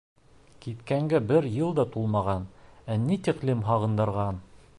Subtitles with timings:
[0.63, 2.49] Киткәнгә бер йыл да тулмаған,
[2.95, 4.43] ә ни тиклем һағындырған!